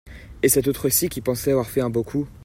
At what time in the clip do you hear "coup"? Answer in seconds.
2.03-2.27